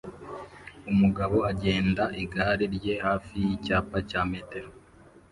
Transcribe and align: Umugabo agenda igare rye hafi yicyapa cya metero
Umugabo 0.91 1.37
agenda 1.51 2.03
igare 2.21 2.65
rye 2.75 2.95
hafi 3.05 3.35
yicyapa 3.45 3.97
cya 4.09 4.21
metero 4.31 4.69